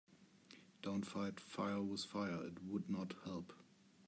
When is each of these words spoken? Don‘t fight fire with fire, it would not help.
Don‘t 0.81 1.05
fight 1.05 1.39
fire 1.39 1.79
with 1.79 2.03
fire, 2.05 2.43
it 2.43 2.63
would 2.63 2.89
not 2.89 3.13
help. 3.23 3.53